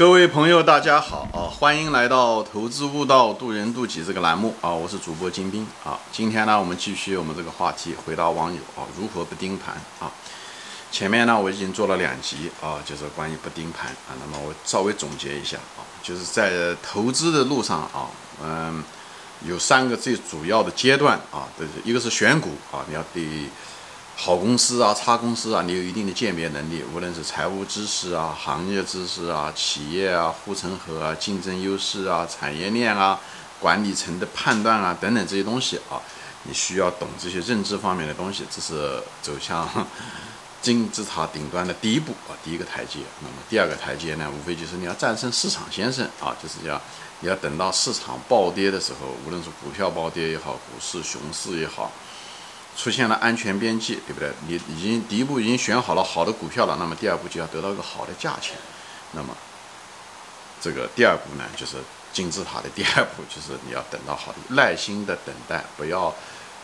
[0.00, 1.44] 各位朋友，大家好啊！
[1.44, 4.70] 欢迎来到《投资悟道，渡人渡己》这个栏目啊！
[4.70, 6.00] 我是主播金兵啊！
[6.10, 10.10] 今天呢，我们继续我们这个话题，回答网友啊，如何不盯盘啊？
[10.90, 14.16] 前面呢，我已经做了两集啊，就是关于不盯盘啊。
[14.18, 18.08] 那么我稍微总结一下啊，就是在投资的路上啊，
[18.42, 18.82] 嗯，
[19.44, 21.46] 有三个最主要的阶段啊，
[21.84, 23.22] 一个是选股啊，你要对。
[24.22, 33.18] 好公司啊，差公司啊，你有一定的鉴别能力，无论是财务知识啊、行业知识啊、企业啊、护城河啊、竞争优势啊、产业链啊、
[33.58, 35.96] 管理层的判断啊等等这些东西啊，
[36.42, 39.66] 你需要懂这些认知方面的东西，这是走向
[40.60, 42.98] 金字塔顶端的第一步啊，第一个台阶。
[43.22, 46.78] 那么第二个台阶呢，无非就是你要战胜市场先生啊，就是要
[47.20, 51.90] 你要等到市场暴跌的时候，无论是股票暴跌也好，股市熊市也好。
[52.76, 54.30] 出现了安全边际，对不对？
[54.46, 58.56] 你已经第一步已经选好了好的股票了，那么第二步就要得到一个好的价钱。
[59.12, 59.36] 那么
[60.60, 61.76] 这个第二步呢，就是
[62.12, 66.14] 金字塔的第二步，就是你要等到好，耐心的等待，不要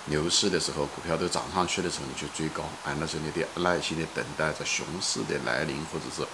[0.06, 6.26] 牛市的时候股票都涨上去的时候你去追高，啊，那时候你得耐心的等待着熊市的来临，或者是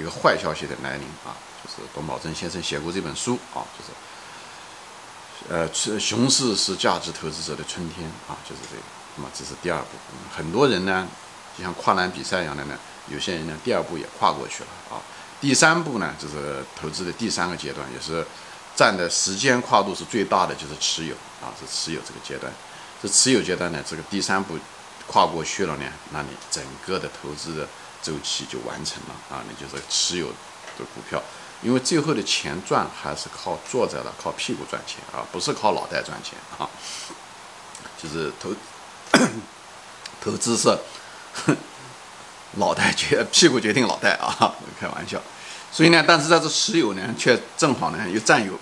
[0.00, 1.36] 一个坏消息的来临啊。
[1.62, 3.90] 就是董宝珍先生写过这本书啊，就是
[5.92, 8.82] 呃，熊市是价值投资者的春天啊，就是这个。
[9.16, 9.86] 那么这是第二步，
[10.30, 11.08] 很多人呢，
[11.56, 12.78] 就像跨栏比赛一样的呢，
[13.08, 15.00] 有些人呢，第二步也跨过去了啊。
[15.40, 18.26] 第三步呢，就是投资的第三个阶段，也是
[18.74, 22.52] 占的时间跨度是最大的，就是持有啊，是持有这个阶段。
[23.02, 24.58] 这持有阶段呢，这个第三步
[25.06, 27.66] 跨过去了呢，那你整个的投资的
[28.02, 31.22] 周期就完成了啊，你就是持有的股票，
[31.62, 36.68] 因为最后的钱赚还是靠坐着的，靠屁股赚钱啊，不是靠脑袋赚钱啊，
[37.96, 38.50] 就是投。
[40.20, 40.78] 投资是
[42.52, 45.20] 脑袋决屁股决定脑袋啊，开玩笑。
[45.70, 48.58] 所以呢，但是在这持有呢，却正好呢又占有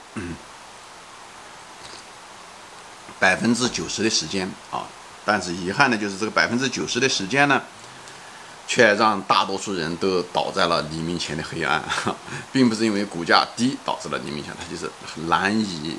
[3.21, 4.85] 百分之九十的时间啊。
[5.25, 7.63] 但是遗憾的就是这个百分之九十的时间呢，
[8.67, 11.83] 却让大多数人都倒在了黎明前的黑暗，
[12.53, 14.91] 并不是因为股价低导致了黎明前，它就是
[15.29, 15.97] 难以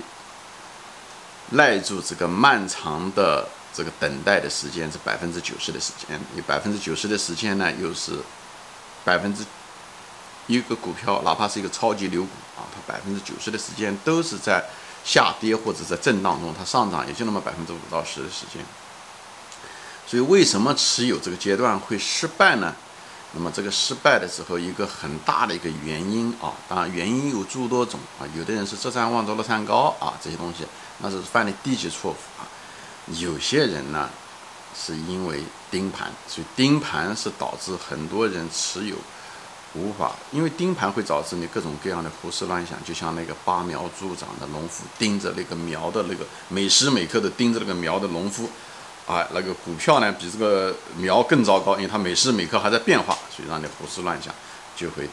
[1.51, 3.47] 耐住这个漫长的。
[3.75, 8.13] 这个等待的时间是百分之九十的时间，你百分之九十的时间呢，又是
[9.03, 9.43] 百分之
[10.47, 14.63] 一个股票，哪怕是一个超级牛股啊，它百分之九十的时间都是在
[15.03, 18.63] 下跌或者在震荡中，它上涨也就那么百分之五到十的时间。
[20.07, 22.73] 所以为什么持有这个阶段会失败呢？
[23.33, 30.65] 那么这个失败的时候，一个很大的一个原因啊，当然原因有诸多种啊，有的人是这山望着那山高啊，这些东西
[30.99, 32.47] 那是犯的低级错误啊。
[33.21, 34.09] 有些人呢，
[34.75, 38.95] 是因为盯盘，所以盯盘是导致很多人持有
[39.75, 48.49] 无法，因为盯盘会导致你各种各样的胡思乱想，就像那个拔苗助长的农夫盯着那个苗的那个每时每刻的盯着那个苗的农夫，
[49.05, 54.33] 啊，那个股票呢比这个苗更糟糕，因为它每时每刻还在变化，所以让你胡思乱想，
[54.75, 55.07] 就会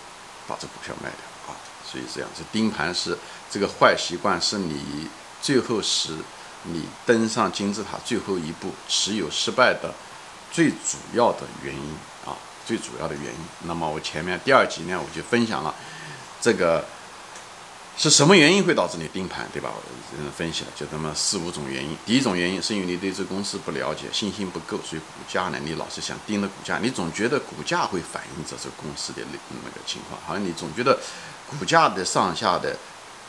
[0.48, 1.58] 把这股票卖掉啊。
[1.86, 3.19] 所以这样，这盯盘是
[3.50, 5.08] 这个坏习惯，是你
[5.42, 6.16] 最后使。
[6.65, 9.93] 你登上金字塔最后一步持有失败的
[10.50, 11.83] 最主要的原因
[12.25, 13.41] 啊，最主要的原因。
[13.65, 15.75] 那么我前面第二集呢，我就分享了
[16.41, 16.84] 这个
[17.97, 19.71] 是什么原因会导致你盯盘，对吧？
[19.75, 19.83] 我
[20.19, 21.97] 嗯分析了，就这么四五种原因。
[22.06, 30.99] 第一种原因是因为你对这公司不了解，信心不够，所以股价呢，你老是想盯着股价，你总觉得股价会反映着这公司的那那个情况，好像你总觉得
[31.50, 32.77] 股价的上下的。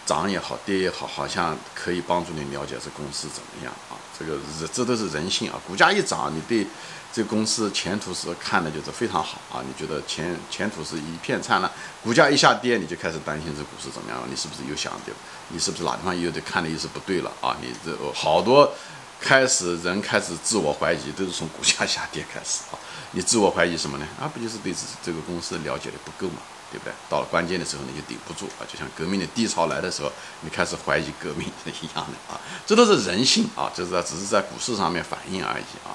[0.05, 3.95] 涨也好，跌也好，好像可以帮助你了解这公司怎么样啊？
[4.17, 5.59] 这个这这都是人性啊！
[5.67, 6.67] 股价一涨，你对
[7.11, 9.63] 这公司前途是看的就是非常好啊！
[9.65, 11.71] 你觉得前前途是一片灿烂。
[12.03, 14.27] 股价一下跌，你就开始担心这股市怎么样了？
[14.29, 15.13] 你是不是又想的？
[15.49, 17.55] 你是不是哪地方又得看的又是不对了啊？
[17.61, 18.71] 你这好多
[19.19, 22.77] 开始人开始自我怀疑，都是从股价下跌开始啊！
[23.11, 24.07] 你自我怀疑什么呢？
[24.19, 26.41] 啊，不就是对这这个公司了解的不够吗？
[26.73, 26.93] 对不对？
[27.07, 28.65] 到了关键的时候你就顶不住啊！
[28.67, 30.11] 就像革命的低潮来的时候，
[30.41, 32.41] 你开始怀疑革命是一样的啊！
[32.65, 35.93] 这都是人性啊，就是只是在股市上面反应而已啊！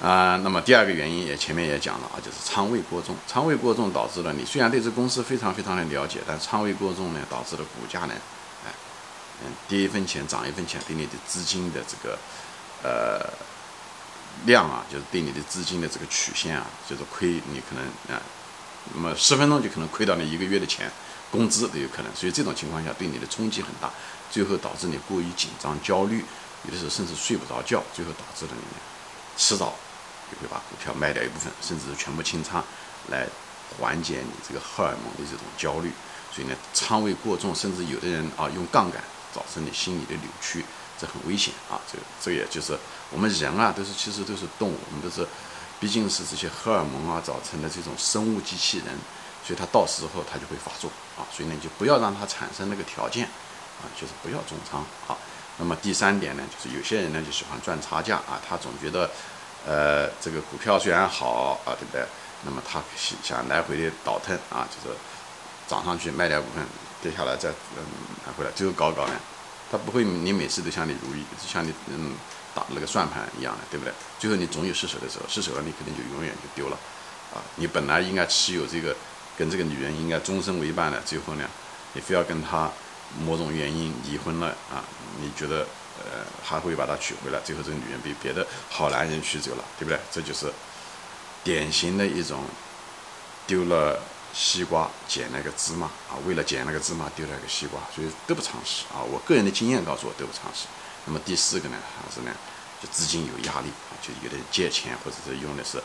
[0.00, 8.14] 啊，那么第二个原因也前面也讲了啊，就是仓位过重，仓位过重导致了你虽然对这公司非常非常的了解，但仓位过重呢，导致了股价呢，
[8.64, 8.72] 哎，
[9.44, 12.16] 嗯，跌一分钱涨一分钱，对你的资金的这个
[12.84, 13.28] 呃
[14.46, 18.22] 量啊，就是对你的资金的这个曲线啊，就是亏你可能啊。
[18.94, 20.90] 那么十分钟就可能亏掉你一个月的钱，
[21.30, 23.90] 工资都有可能，所以这种情况下对你的冲击很大，
[24.30, 26.24] 最后导致你过于紧张、焦虑，
[26.64, 28.62] 有的时候甚至睡不着觉，最后导致了你
[29.36, 29.74] 迟早
[30.30, 32.62] 就会把股票卖掉一部分，甚至是全部清仓，
[33.08, 33.26] 来
[33.78, 35.90] 缓解你这个荷尔蒙的这种焦虑。
[36.32, 39.02] 所以呢，仓位过重，甚至有的人啊用杠杆，
[39.34, 40.64] 造成你心理的扭曲，
[40.96, 41.74] 这很危险啊。
[41.90, 42.78] 这这也就是
[43.10, 45.26] 我们人啊，都是其实都是动物，我们都是，
[45.80, 48.86] 毕竟是这些荷尔蒙啊造成的这种生物机器人，
[49.42, 51.26] 所以它到时候它就会发作啊。
[51.34, 55.16] 所以呢，就不要让它产生那个条件啊，就是不要重仓啊。
[55.58, 59.10] 那么第三点呢，就是有些人呢就喜欢赚差价啊，他总觉得，
[59.66, 62.04] 呃，这个股票虽然好啊，对不对？
[62.42, 62.82] 那么他
[63.22, 64.96] 想来回的倒腾啊，就是
[65.68, 66.64] 涨上去卖点股份，
[67.02, 67.84] 跌下来再嗯
[68.26, 69.14] 拿回来，最后搞搞呢，
[69.70, 72.14] 他不会你每次都像你如意，像你嗯
[72.60, 73.92] 打那个算盘一样的，对不对？
[74.18, 76.76] 最后你总有失手的时候，失手了你肯定就永远就丢了
[77.32, 77.40] 啊！
[77.56, 78.94] 你本来应该持有这个
[79.38, 81.48] 跟这个女人应该终身为伴的，最后呢，
[81.94, 82.70] 你非要跟她
[83.24, 84.84] 某种原因离婚了啊？
[85.20, 85.66] 你觉得
[85.98, 87.40] 呃还会把她娶回来？
[87.40, 89.98] 最后这个女人被别的好男人娶走了，对不对？
[90.12, 90.52] 这就是。
[91.42, 92.44] 典型的一种
[93.46, 93.98] 丢了
[94.34, 99.00] 西瓜捡了个芝麻啊，为了捡那个芝麻丢了个西瓜，所以得不偿失啊。
[99.00, 100.66] 我个人的经验告诉我得不偿失。
[101.06, 102.32] 那么第四个呢，还是呢，
[102.82, 103.70] 就资金有压力，
[104.02, 105.78] 就有的借钱或者是用的是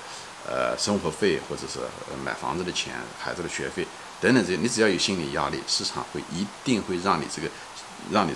[0.48, 1.80] 呃生活费或者是
[2.24, 3.88] 买房子的钱、孩子的学费
[4.22, 7.50] 等等这些，你只要有心理压力，市场会一定会让你这个
[8.12, 8.36] 让你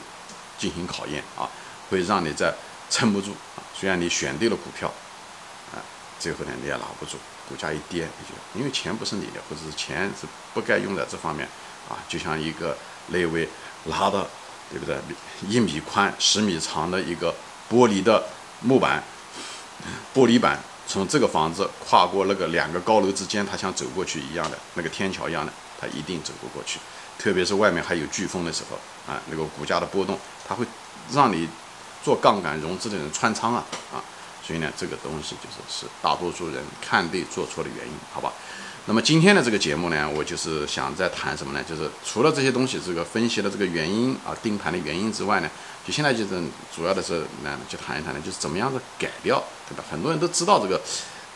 [0.58, 1.50] 进行考验啊，
[1.90, 2.54] 会让你在
[2.90, 3.64] 撑不住啊。
[3.74, 4.88] 虽然你选对了股票。
[5.74, 5.82] 啊
[6.20, 7.16] 最后呢，你也拿不住，
[7.48, 11.48] 股价一跌，你就因为钱不是你的，或者是钱是不该用在这方面
[11.88, 12.78] 啊，就像一个
[13.08, 13.48] 那位
[13.86, 14.30] 拿的，
[14.70, 14.98] 对不对？
[15.48, 17.34] 一米宽、十米长的一个
[17.70, 18.24] 玻璃的
[18.62, 19.04] 木板、
[20.14, 26.80] 玻璃板，从这个房子跨过那个两个高楼之间，他像走过去一样的那个天桥一样的，他一定走不过去。
[27.18, 28.78] 特别是外面还有飓风的时候
[29.12, 30.18] 啊，那个股价的波动，
[30.48, 30.66] 它会
[31.12, 31.50] 让你
[32.04, 34.04] 做杠杆融资的人穿仓啊啊。
[34.42, 38.32] 所以呢，这个东西就是是大多数人看对做错的原因，好吧？
[38.90, 41.64] 那么今天的这个节目呢，我就是想在谈什么呢？
[41.64, 45.50] 就是除了这些东西，这个分析的这个原因啊，盯盘的原因之外呢，
[45.86, 46.42] 就现在就是
[46.76, 49.84] 主要的是呢，就谈一谈呢，就是怎么样子改掉，对吧？
[49.92, 50.82] 很多人都知道这个，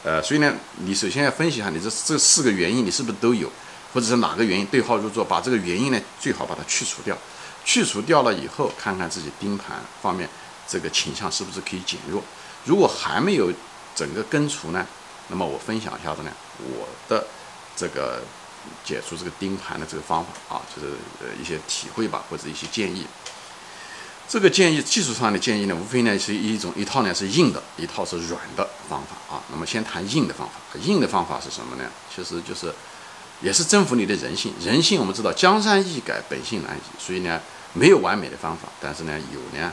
[0.03, 3.47] 呃，所以呢，你首先要分析一下，你这这四个原因你是不是都有，
[3.93, 7.15] 或者是哪个原因对号入座，把这个原因呢最好把它去除掉，
[7.63, 10.27] 去除掉了以后，看看自己盯盘方面
[10.67, 12.23] 这个倾向是不是可以减弱。
[12.65, 13.51] 如果还没有
[13.95, 14.83] 整个根除呢，
[15.27, 17.23] 那么我分享一下子呢，我的
[17.75, 18.21] 这个
[18.85, 23.05] 解除这个盯盘的这个方法啊，就是呃一些体会吧，或者一些建议。
[24.29, 29.43] 这个建议技术上的建议呢，无非呢是一种一套呢是硬的，一套是软的方法啊。
[29.51, 31.83] 那么先谈硬的方法，硬的方法是什么呢？
[32.13, 32.73] 其实就是
[33.41, 34.53] 也是征服你的人性。
[34.61, 37.39] 人性我们知道江山易改，本性难移，所以呢
[37.73, 39.71] 没有完美的方法，但是呢有呢。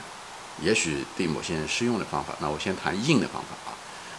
[0.63, 3.73] 也许对某些人适用的方法，那我先谈硬的方法啊。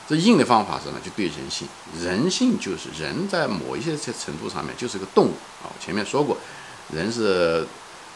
[0.07, 1.00] 这硬的方法是什么？
[1.00, 1.68] 就对人性，
[2.00, 5.33] 人性就是人在某一些些程度上面就是个动物
[5.63, 5.71] 啊。
[5.80, 6.38] 前面说过，
[6.94, 7.65] 人是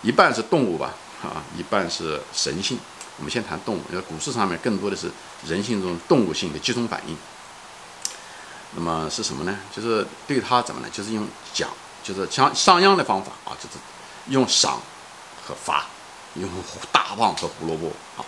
[0.02, 0.94] 一半是动物吧，
[1.24, 2.78] 啊，一半是神性。
[3.18, 5.10] 我们先谈动物，因为股市上面更多的是
[5.48, 7.16] 人性中动物性的集中反应。
[8.76, 9.58] 那么是什么呢？
[9.74, 10.88] 就是对他怎么呢？
[10.92, 11.70] 就是用奖，
[12.04, 13.78] 就是像商鞅的方法啊，就是
[14.28, 14.82] 用赏
[15.46, 15.86] 和罚。
[16.38, 16.50] 用
[16.92, 18.20] 大棒和胡萝卜啊，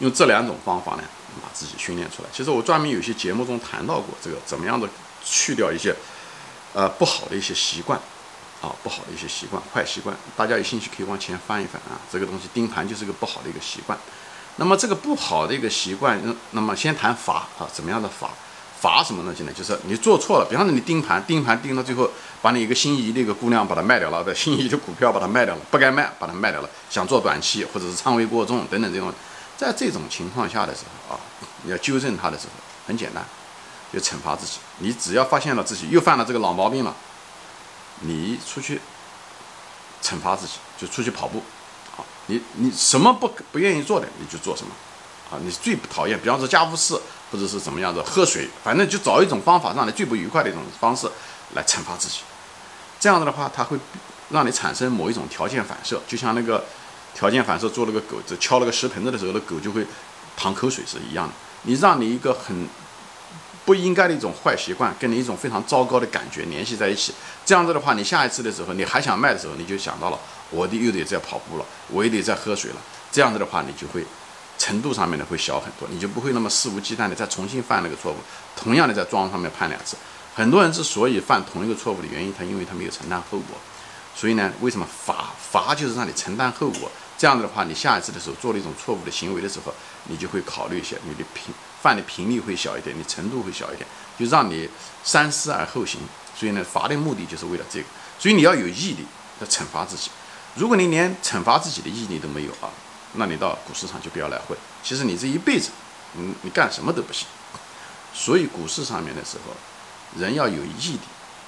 [0.00, 1.02] 用这两种方法呢，
[1.42, 2.28] 把自己训练出来。
[2.32, 4.88] 其实我专门有些节目中谈到过这个怎么样的
[5.24, 5.94] 去掉一些
[6.72, 7.98] 呃不好的一些习惯
[8.60, 10.16] 啊，不好的一些习惯、坏习惯。
[10.36, 12.00] 大家有兴趣可以往前翻一翻啊。
[12.10, 13.98] 这个东西盯盘就是个不好的一个习惯。
[14.56, 16.20] 那么这个不好的一个习惯，
[16.52, 18.30] 那么先谈罚啊，怎么样的罚？
[18.80, 19.52] 罚什么东西呢？
[19.56, 22.10] 就是你做错了，比方说你盯盘，盯盘盯到最后，
[22.42, 29.10] 把你一个心仪的一个姑娘把它卖掉了，的心仪的股票把它卖掉了，不该卖把它卖掉了，想做短期或者是仓位过重等等这种，
[29.56, 31.20] 在这种情况下的时候啊，
[31.62, 32.52] 你要纠正他的时候，
[32.86, 33.24] 很简单，
[33.92, 34.58] 就惩罚自己。
[34.78, 36.94] 你只要发现了自己又犯了这个老毛病了，
[38.00, 38.80] 你出去
[40.02, 41.42] 惩罚自己，就出去跑步，
[41.96, 44.72] 啊，你你什么不不愿意做的，你就做什么。
[45.30, 46.94] 啊，你最不讨厌，比方说家务事，
[47.32, 51.10] 或者是怎么样的，喝水，反正就找一种方法，让你最不愉快的一种方式
[51.54, 52.18] 来惩罚自己。
[53.00, 53.78] 这样子的话，它会
[54.28, 56.62] 让你产生某一种条件反射，就像那个
[57.14, 59.86] 条件反射做了个狗子敲了个石盆子的时候，那狗就会
[60.36, 61.32] 淌口水是一样的。
[61.62, 62.68] 你让你一个很
[63.64, 67.14] 不应该的一种坏习惯，跟你一种非常糟糕的感觉联系在一起，
[67.46, 70.18] 这样子的话，你下一次的时候，你还想卖的时候，你就想到了，
[70.50, 72.76] 我得又得在跑步了，我也得在喝水了。
[73.10, 74.04] 这样子的话，你就会。
[74.56, 78.16] 程度上面呢会小很多，你就不会那么肆无忌惮的再重新犯那个错误，
[78.54, 79.96] 同样的在庄上面判两次。
[80.32, 83.58] 很多人之所以犯同一个错误的原因，他因为他没有承担后果。
[84.14, 86.88] 所以呢，为什么罚罚就是让你承担后果？
[87.24, 89.72] 这样子的话，你下一次的时候做了一种错误的行为的时候，
[90.08, 93.88] 你就会考虑一下，你的频犯的频率会小一点，你程度会小一点，
[94.18, 94.68] 就让你
[95.02, 95.98] 三思而后行。
[96.36, 97.86] 所以呢，罚的目的就是为了这个。
[98.18, 99.06] 所以你要有毅力。
[99.40, 100.10] 要惩罚自己。
[100.54, 102.70] 如果你连惩罚自己的毅力都没有啊，
[103.14, 104.56] 那你到股市上就不要来混。
[104.80, 105.70] 其实你这一辈子，
[106.16, 107.26] 嗯，你干什么都不行。
[108.12, 111.00] 所以股市上面的时候，人要有毅力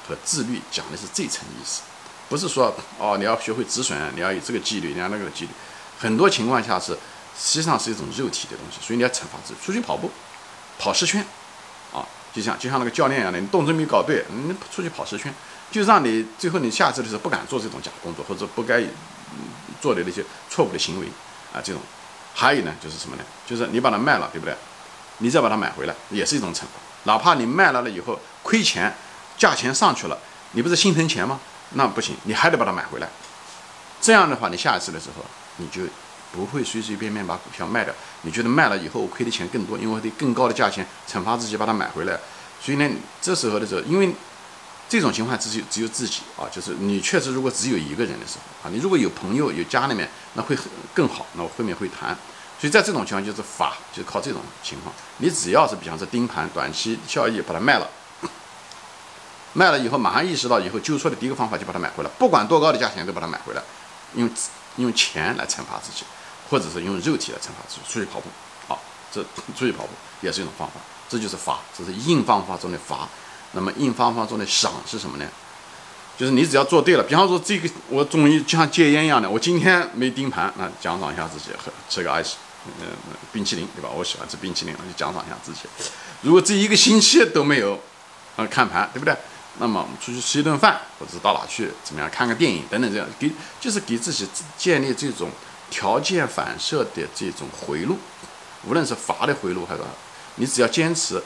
[0.09, 1.83] 和自律，讲的是这层意思，
[2.28, 5.50] 不是说哦你要学会止损，你要有这个纪律，你要那个纪律。
[5.99, 6.92] 很多情况下是，
[7.38, 9.61] 实际上是一种肉体的东西，所以你要惩罚自己。
[9.64, 10.11] 出去跑步，
[10.78, 11.25] 跑十圈，
[11.92, 12.04] 啊，
[12.35, 15.33] 就像就像那个教练一样的，你动作没搞对，你出去跑十圈。
[15.71, 18.83] 就让你最后你下次的时候不敢做这种假动作，或者不该
[19.80, 21.06] 做的那些错误的行为
[21.52, 21.83] 啊，这种。
[22.35, 23.23] 还有呢，就是什么呢？
[23.47, 24.54] 就是你把它卖了，对不对？
[25.18, 26.68] 你再把它买回来，也是一种惩罚。
[27.04, 28.95] 哪怕你卖了了以后亏钱，
[29.38, 30.18] 价钱上去了，
[30.52, 31.40] 你不是心疼钱吗？
[31.70, 33.08] 那不行，你还得把它买回来。
[34.00, 35.25] 这样的话，你下一次的时候
[35.56, 35.82] 你就
[36.32, 37.92] 不会随随便便把股票卖掉。
[38.23, 42.18] 你觉得卖了以后我亏的钱更多，因为得更高的价钱惩罚自己把它买回来。
[42.61, 42.88] 所以呢，
[43.20, 44.14] 这时候的时候，因为。
[44.88, 50.56] 这种情况只有只有自己啊，就是你确实如果只有一个人的时候啊，你如果有朋友有家里面，那会
[50.94, 52.16] 更好，那我后面会谈。
[52.61, 57.90] 所以在这种情况就是法，就是靠这种情况，你只要是比方说盯盘短期效益把它卖了，
[59.57, 63.63] 卖了以后马上意识到以后纠错的第一个方法就把它买回来，不管多高的价钱都把它买回来，
[64.15, 64.29] 用
[64.77, 66.05] 用钱来惩罚自己，
[66.51, 68.29] 或者是用肉体来惩罚自己，出去跑步，
[68.69, 68.79] 好，
[69.11, 69.23] 这
[69.57, 70.75] 出去跑步也是一种方法，
[71.09, 73.09] 这就是法，这是硬方法中的法。
[73.53, 75.25] 那么硬方法中的赏是什么呢？
[76.19, 82.37] 就是你只要做对了，比方说这个我终于就像戒烟一样的，我今天没盯盘，那奖赏一下自己，喝吃个爱吃，
[82.67, 82.87] 嗯
[83.33, 83.89] 冰淇淋对吧？
[83.95, 85.61] 我喜欢吃冰淇淋，那就奖赏一下自己。
[86.23, 87.81] 如果这一个星期都没有
[88.37, 89.17] 啊看盘，对不对？
[89.59, 95.31] 那么我们出去吃一顿饭，或者到哪去怎么样看个电影等等这样，给就是给自己建立这种
[95.71, 97.99] 条件反射的这种回路，
[98.67, 99.81] 无论是罚的回路还是
[100.37, 101.23] 你只要坚持。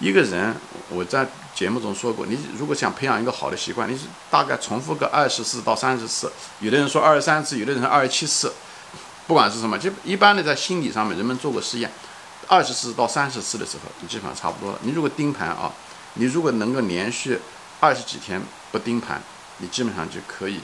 [0.00, 0.52] 一个人，
[0.88, 1.24] 我在
[1.54, 8.52] 节目中说过，你如果想培养一个好的习惯，你是大概重复个二十次到三十次，有的人说二十三次，有的人二十七次，
[9.28, 11.88] 不管是什么，就一般的在心理上面，人们做过试验，
[12.48, 14.78] 二十次到三十次的时候，你基本上差不多了。
[14.82, 15.70] 你如果盯盘啊，
[16.14, 17.38] 你如果能够连续
[17.82, 19.20] 二十几天不盯盘，
[19.58, 20.60] 你基本上就可以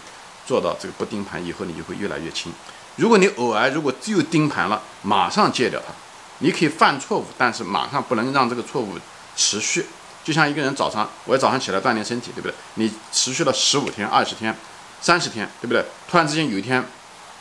[0.47, 2.53] 做到这个不盯盘以后，你就会越来越轻。
[2.95, 5.93] 如果你偶尔如果只有盯盘了，马上戒掉它，
[6.39, 8.97] 你可以犯错误，但是马上不能让这个错误。
[9.35, 9.87] 持续，
[10.23, 12.55] 就像一个人早上，我早上起来锻炼身体，对不对？
[12.75, 14.57] 你持续了十五天、二十天、
[15.01, 15.85] 三十天，对不对？
[16.09, 16.85] 突然之间有一天，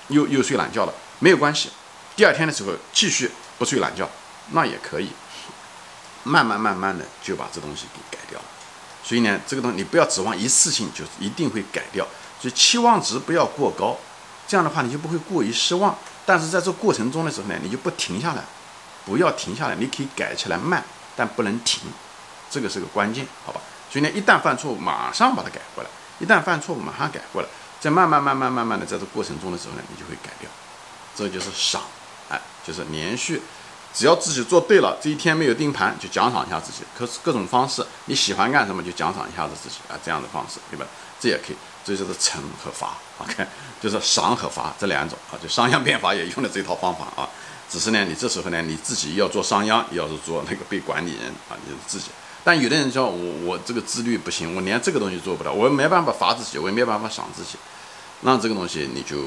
[0.08, 1.70] 又又睡懒觉了，没有关系。
[2.16, 3.30] 第二天的时候继续
[3.60, 4.10] 不睡懒觉，
[4.54, 5.12] 那也可以。
[6.24, 8.46] 慢慢慢慢的就把这东西给改掉了。
[9.08, 12.06] 所以呢，这个东西你不要指望一次性就一定会改掉，
[12.42, 13.96] 所以期望值不要过高，
[14.46, 15.98] 这样的话你就不会过于失望。
[16.26, 18.44] 但是在这过程中的时候呢，你就不停下来，
[19.06, 20.84] 不要停下来，你可以改起来慢。
[21.16, 21.82] 但不能停，
[22.52, 23.60] 这个是个关键，好吧？
[23.90, 27.48] 所以呢，一旦犯错误，马上把它改过来；一旦犯错误，马上改过来。
[27.80, 30.48] 在慢慢、慢慢、慢慢的在这过程中的时候呢，你就会改掉。
[31.16, 31.82] 这就是赏，
[32.30, 33.42] 哎，就是连续，
[33.94, 36.79] 只要自己做对了，这一天没有盯盘，就奖赏一下自己。
[36.98, 40.86] 可是各种方式，你喜欢干什么就奖赏一下子自己啊，这样的方式，对吧？
[41.20, 43.44] 这也可以，这就是惩和罚，OK，
[43.82, 47.27] 就是赏和罚这两种啊，就商鞅变法也用的这套方法啊。
[47.70, 52.06] 只是呢，你这时候呢，你自己要做商鞅，要是做那个被管理人啊，你自己。
[52.44, 57.58] 但有的人说，我我这个自律不行，我连这个东西做不了，我没办法罚自己，我也没办法赏自己，
[58.22, 59.17] 那这个东西你就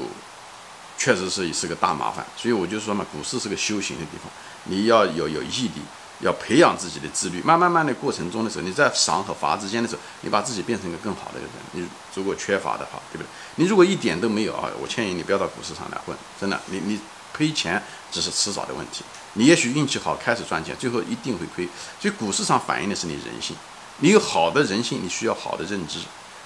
[0.97, 2.25] 确实是是个大麻烦。
[2.35, 4.31] 所以我就说嘛，股市是个修行的地方，
[4.65, 5.81] 你要有有毅力，
[6.19, 7.41] 要培养自己的自律。
[7.41, 11.47] 慢慢慢的过程中的时候，你在赏和罚之间的时候，你把自己变成一个更好的人。
[11.73, 13.27] 你如果缺乏的话，对不对？
[13.55, 16.99] 你如果一点都没有啊，我建议你不要到股市上来混，真的，你你。
[17.33, 17.81] 亏钱
[18.11, 19.05] 只是迟早的问题，
[19.35, 21.65] 你也许运气好开始赚钱，最后一定会亏。
[21.97, 23.55] 所以股市上反映的是你人性，
[23.99, 25.99] 你有好的人性，你需要好的认知，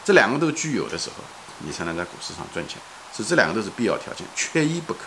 [0.06, 1.16] 这两个都具有的时候，
[1.58, 2.78] 你才能在股市上赚钱。
[3.16, 5.00] 所以这两个都是必要条件，缺一不可。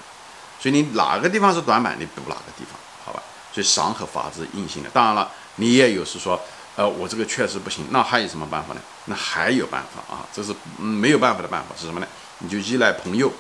[0.58, 3.22] 所以你哪个地方是短板，你补哪个地方，好吧？
[3.52, 4.88] 所以赏和罚是硬性的。
[4.90, 6.40] 当然了，你也有是说，
[6.76, 8.80] 呃，我这个确实不行，那还有什么办法呢？
[9.04, 12.06] 那还有办法啊，这是没有办法的办法是什么呢？
[12.38, 13.30] 你就依赖朋友，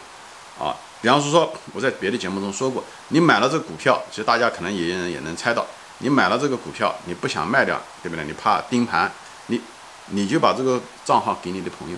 [0.60, 0.76] 啊。
[1.00, 5.64] 比方说，说我在别的节目中说过，你买了这个股票，其实大家可能也也能猜到，
[5.98, 8.24] 你买了这个股票，你不想卖掉，对不对？
[8.24, 9.08] 你怕盯盘，
[9.46, 9.60] 你
[10.06, 11.96] 你就把这个账号给你的朋友，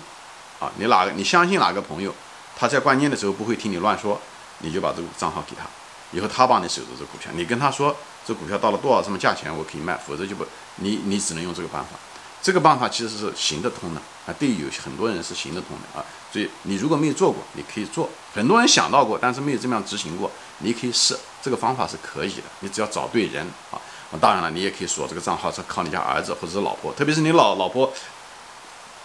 [0.59, 2.15] 啊，你哪个你相信哪个朋友，
[2.61, 4.21] 他在关键的时候不会听你乱说，
[4.59, 5.65] 你就把这个账号给他，
[6.13, 11.99] 以后他帮你守着这股票，你跟他说这股票到了多少什么价钱我可以卖，否则就不，你你只能用这个办法。
[12.43, 18.07] 这个办法其实是行得通的啊，对于有很多人是行得通的啊，所以你如果没有做过，你可以做。
[18.35, 22.43] 很多人想到过，但是没有这么样执行过，你可以试，这个方法是可以的。
[22.61, 23.81] 你只要找对人啊，
[24.21, 27.91] 当然了，你也可以锁这个账号是靠你家儿子或者是老婆，特别是你老老婆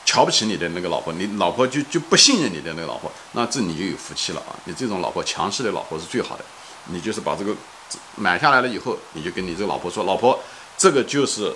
[0.06, 4.54] 瞧不起你的那个老婆，你老婆就就不信任你的那个老婆，那这你就有福气了啊！
[4.66, 6.46] 你这种老婆强势的老婆是最好的，
[6.86, 7.54] 你就是把这个
[8.16, 10.40] 买下来了以后，你就跟你这个老婆说，老婆，
[10.78, 11.52] 这个就是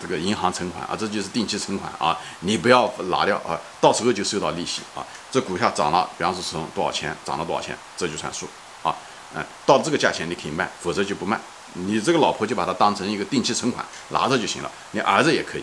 [0.00, 5.04] 这个银行存款啊，这就是定期存款啊，你不要拿掉啊，到时候就收到利息啊。
[5.30, 8.48] 这股票涨了，比方说从多少钱涨了多少钱，这就算数
[8.82, 8.96] 啊，
[9.34, 11.38] 嗯，到这个价钱你可以卖，否则就不卖。
[11.74, 15.62] 你这个老婆就把它当成一个定期存款拿着就行了，你儿子也可以。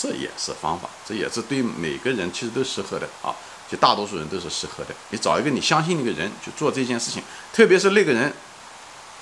[0.00, 3.34] 这也是方法，这也是对每个人其实都适合的啊，
[3.68, 4.94] 就大多数人都是适合的。
[5.10, 7.20] 你找一个你相信那个人去做这件事情，
[7.52, 8.32] 特别是那个人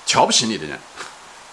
[0.05, 0.79] 瞧不起你的人，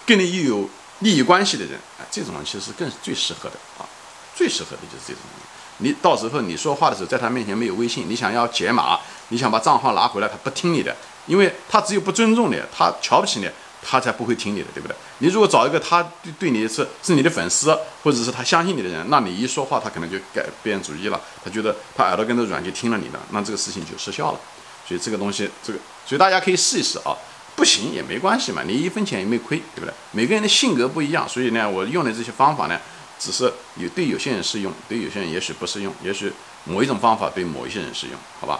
[0.05, 3.89] 跟你又有利益关系的人，啊，这种人其实更最适合的啊，
[4.35, 5.41] 最适合的就是这种人。
[5.79, 13.49] 你到时候你说话的时候，在他面前没有微信，你想要解码，你想把账号拿回来，他不听你的，因为他只有不尊重你，他瞧不起你。
[13.87, 14.95] 他才不会听你的，对不对？
[15.19, 21.21] 你如果找一个他对对你是是你的粉丝，或者是他相信你的人，那你一说话，他可能就改变主意了。
[21.43, 24.39] 他觉得他耳朵跟着软就听了你的，那这个事情就失效了。
[24.87, 27.15] 所以这个东西，这个所以大家可以试一试啊，
[27.55, 29.93] 不行也没关系嘛，你一分钱也没亏，对不对？
[30.11, 32.79] 每个人的性格不一样，所以呢，我用的这些方法呢，
[33.19, 36.31] 只是有对有些人适用，对有些人也许不适用，也许
[36.65, 38.59] 某一种方法对某一些人适用，好吧？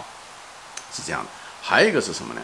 [0.94, 1.28] 是这样的。
[1.62, 2.40] 还有一个是什么呢？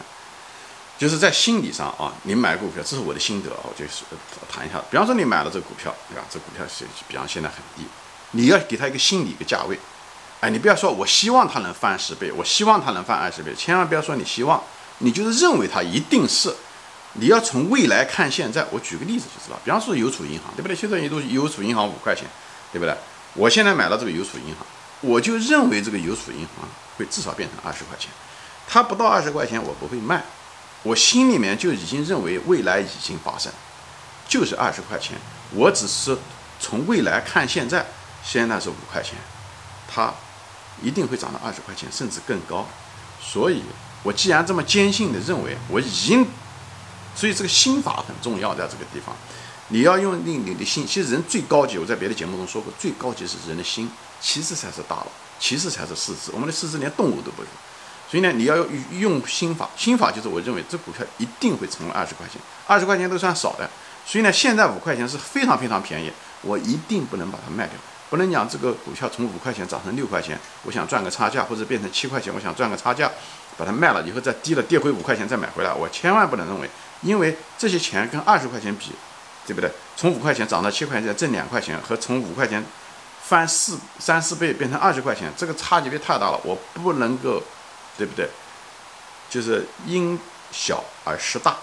[0.97, 4.03] 就是在心理上啊，你买股票，这是我的心得啊，我就是
[4.49, 4.81] 谈一下。
[4.89, 6.23] 比方说你买了这个股票，对吧？
[6.29, 7.83] 这股票是比方现在很低，
[8.31, 9.77] 你要给它一个心理一个价位。
[10.39, 14.61] 哎，你不要说我希望它能翻十倍，我希望它能翻二十倍，千万不要说你希望，
[14.99, 16.53] 你就是认为它一定是。
[17.13, 18.65] 你要从未来看现在。
[18.71, 20.75] 我举个例子就知道，比方说邮储银行，对不对？
[20.75, 22.25] 现在都邮储银行五块钱，
[22.71, 22.95] 对不对？
[23.35, 24.65] 我现在买了这个邮储银行，
[25.01, 28.09] 我就认为这个邮储银行会至少变成二十块钱，
[28.67, 30.23] 它不到二十块钱我不会卖。
[30.83, 33.51] 我心里面就已经认为未来已经发生，
[34.27, 35.17] 就是二十块钱。
[35.51, 36.17] 我只是
[36.59, 37.85] 从未来看现在，
[38.23, 39.15] 现在是五块钱，
[39.87, 40.13] 它
[40.81, 42.67] 一定会涨到二十块钱，甚至更高。
[43.21, 43.61] 所以，
[44.03, 46.27] 我既然这么坚信的认为，我已经，
[47.15, 49.15] 所以这个心法很重要，在这个地方，
[49.69, 50.85] 你要用你你的心。
[50.85, 55.07] 其实人最高级，我在别的节目中说过，最高级是人的心，其次才是大脑，
[55.39, 56.31] 其次才是四肢。
[56.33, 57.47] 我们的四肢连动物都不如。
[58.13, 58.55] 所以呢，你要
[58.91, 63.67] 用心法，心法就是我认为这股票一定会成为二十块钱，二十块钱都算少的。
[64.05, 67.75] 所以呢，现在五块钱是非常非常便宜，我一定不能把它卖掉，
[68.11, 73.09] 不能讲这个股票从五块钱涨成六块钱，我想赚个差价，或者变成七块钱，我想赚个差价，
[73.57, 76.69] 把它卖了以后再低了跌回五块钱再买回来，我千万不能认为，
[77.01, 78.91] 因为这些钱跟二十块钱比，
[79.47, 79.71] 对不对？
[79.97, 82.63] 从五块钱涨到七块钱挣两块钱，和从五块钱
[83.23, 87.41] 翻四三四倍变成二十块钱，这个差距别太大了，我不能够。
[87.97, 88.29] 对不对？
[89.29, 90.19] 就是因
[90.51, 91.57] 小而失大，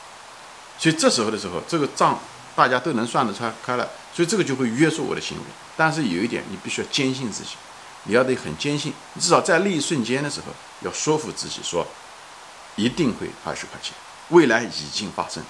[0.77, 2.19] 所以这时候的时候，这个账
[2.57, 5.45] 大家都能算得出开了，所以这个就会约束我的行为。
[5.77, 7.51] 但是有一点，你必须要坚信自己，
[8.05, 10.47] 你要得很坚信，至少在那一瞬间的时候，
[10.81, 11.87] 要说服自己说，
[12.75, 13.95] 一定会二十块钱，
[14.31, 15.41] 未来已经发生。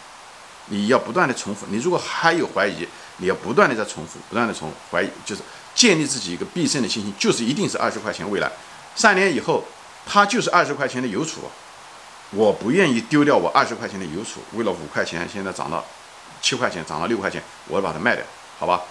[0.66, 5.40] 你要不断的重复，你如果还有怀疑，你要不断的在重复，不断的重怀疑，就是
[5.74, 8.52] 建立自己一个必胜的信心，就是一定是二十块钱未来，
[8.94, 9.64] 三年以后。
[10.06, 11.42] 它就是二十块钱的邮储，
[12.30, 15.84] 我不愿意丢掉我二十块钱的邮储，为了五块钱，现在涨到
[16.40, 18.24] 七块钱，涨到六块钱，我要把它卖掉，
[18.58, 18.82] 好吧？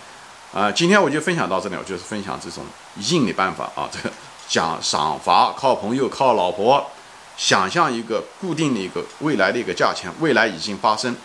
[0.53, 2.63] 啊，今天我就分享到这里，我就是分享这种
[2.97, 4.13] 硬的办法啊，这个
[4.47, 6.89] 讲赏罚，靠朋友，靠老婆，
[7.37, 11.15] 想象一个固定的一个未来的一个价钱，未来已经发生，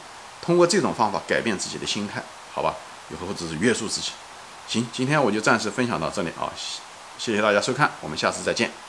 [0.42, 2.74] 通过这种方法改变自己的心态，好吧？
[3.10, 4.10] 以后或者是约束自己。
[4.66, 6.52] 行，今天我就暂时分享到这里啊，
[7.18, 8.83] 谢谢大家收看，我们下次再见。